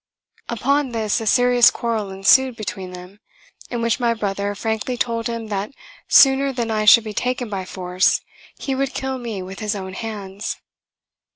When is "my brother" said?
3.99-4.55